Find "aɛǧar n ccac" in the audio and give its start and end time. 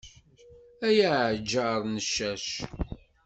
1.11-2.47